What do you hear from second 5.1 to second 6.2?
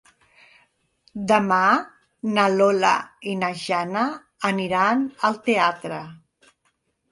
al teatre.